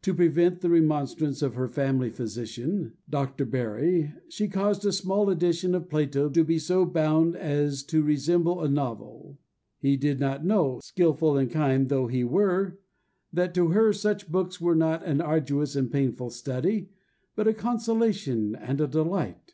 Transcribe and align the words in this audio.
To 0.00 0.14
prevent 0.14 0.62
the 0.62 0.70
remonstrance 0.70 1.42
of 1.42 1.54
her 1.54 1.68
friendly 1.68 2.08
physician, 2.08 2.94
Dr. 3.10 3.44
Barry, 3.44 4.14
she 4.30 4.48
caused 4.48 4.86
a 4.86 4.92
small 4.92 5.28
edition 5.28 5.74
of 5.74 5.90
Plato 5.90 6.30
to 6.30 6.42
be 6.42 6.58
so 6.58 6.86
bound 6.86 7.36
as 7.36 7.82
to 7.82 8.02
resemble 8.02 8.62
a 8.62 8.68
novel. 8.70 9.36
He 9.78 9.98
did 9.98 10.20
not 10.20 10.42
know, 10.42 10.80
skilful 10.82 11.36
and 11.36 11.50
kind 11.50 11.90
though 11.90 12.06
he 12.06 12.24
were, 12.24 12.78
that 13.30 13.52
to 13.56 13.68
her 13.72 13.92
such 13.92 14.32
books 14.32 14.58
were 14.58 14.74
not 14.74 15.04
an 15.04 15.20
arduous 15.20 15.76
and 15.76 15.92
painful 15.92 16.30
study, 16.30 16.88
but 17.36 17.46
a 17.46 17.52
consolation 17.52 18.54
and 18.56 18.80
a 18.80 18.86
delight." 18.86 19.52